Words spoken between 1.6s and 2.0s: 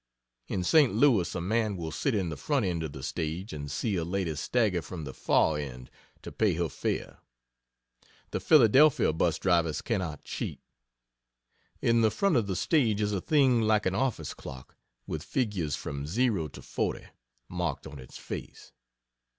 will